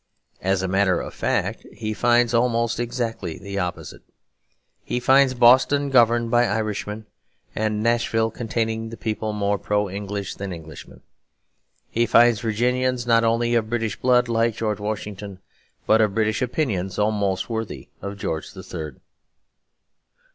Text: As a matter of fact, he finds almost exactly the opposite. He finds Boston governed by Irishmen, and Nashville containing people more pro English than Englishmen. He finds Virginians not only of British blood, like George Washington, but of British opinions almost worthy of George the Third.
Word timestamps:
As 0.41 0.63
a 0.63 0.67
matter 0.67 0.99
of 0.99 1.13
fact, 1.13 1.63
he 1.73 1.93
finds 1.93 2.33
almost 2.33 2.79
exactly 2.79 3.37
the 3.37 3.59
opposite. 3.59 4.01
He 4.83 4.99
finds 4.99 5.35
Boston 5.35 5.91
governed 5.91 6.31
by 6.31 6.47
Irishmen, 6.47 7.05
and 7.55 7.83
Nashville 7.83 8.31
containing 8.31 8.89
people 8.97 9.31
more 9.31 9.59
pro 9.59 9.91
English 9.91 10.33
than 10.33 10.51
Englishmen. 10.53 11.01
He 11.91 12.07
finds 12.07 12.39
Virginians 12.39 13.05
not 13.05 13.23
only 13.23 13.53
of 13.53 13.69
British 13.69 13.95
blood, 13.95 14.27
like 14.27 14.55
George 14.55 14.79
Washington, 14.79 15.37
but 15.85 16.01
of 16.01 16.15
British 16.15 16.41
opinions 16.41 16.97
almost 16.97 17.47
worthy 17.47 17.89
of 18.01 18.17
George 18.17 18.53
the 18.53 18.63
Third. 18.63 19.01